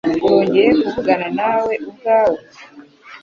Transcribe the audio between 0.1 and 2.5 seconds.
Urongeye kuvugana nawe ubwawe?